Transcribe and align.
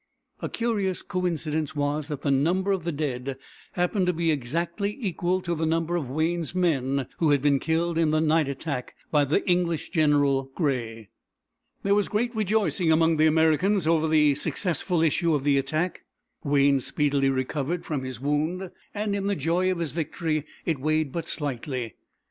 A 0.41 0.49
curious 0.49 1.03
coincidence 1.03 1.75
was 1.75 2.07
that 2.07 2.23
the 2.23 2.31
number 2.31 2.71
of 2.71 2.85
the 2.85 2.91
dead 2.91 3.37
happened 3.73 4.07
to 4.07 4.13
be 4.13 4.31
exactly 4.31 4.97
equal 4.99 5.41
to 5.41 5.53
the 5.53 5.67
number 5.67 5.95
of 5.95 6.09
Wayne's 6.09 6.55
men 6.55 7.05
who 7.19 7.29
had 7.29 7.39
been 7.39 7.59
killed 7.59 7.99
in 7.99 8.09
the 8.09 8.19
night 8.19 8.47
attack 8.49 8.95
by 9.11 9.25
the 9.25 9.47
English 9.47 9.91
general, 9.91 10.49
Grey. 10.55 11.09
There 11.83 11.93
was 11.93 12.07
great 12.09 12.33
rejoicing 12.35 12.91
among 12.91 13.17
the 13.17 13.27
Americans 13.27 13.85
over 13.85 14.07
the 14.07 14.33
successful 14.33 15.03
issue 15.03 15.35
of 15.35 15.43
the 15.43 15.59
attack. 15.59 16.01
Wayne 16.43 16.79
speedily 16.79 17.29
recovered 17.29 17.85
from 17.85 18.03
his 18.03 18.19
wound, 18.19 18.71
and 18.95 19.15
in 19.15 19.27
the 19.27 19.35
joy 19.35 19.71
of 19.71 19.77
his 19.77 19.91
victory 19.91 20.45
it 20.65 20.79
weighed 20.81 21.11
but 21.11 21.27
slightly. 21.27 21.93